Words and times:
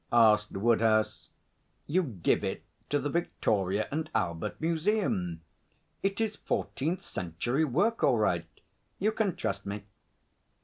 asked 0.11 0.53
Woodhouse. 0.53 1.29
'You 1.85 2.01
give 2.01 2.43
it 2.43 2.63
to 2.89 2.97
the 2.97 3.11
Victoria 3.11 3.87
and 3.91 4.09
Albert 4.15 4.59
Museum. 4.59 5.41
It 6.01 6.19
is 6.19 6.37
fourteenth 6.37 7.03
century 7.03 7.65
work 7.65 8.03
all 8.03 8.17
right. 8.17 8.47
You 8.97 9.11
can 9.11 9.35
trust 9.35 9.63
me.' 9.67 9.83